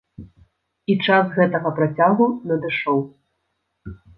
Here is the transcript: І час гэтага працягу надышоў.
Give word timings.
І 0.93 0.95
час 1.07 1.29
гэтага 1.35 1.73
працягу 1.81 2.25
надышоў. 2.53 2.99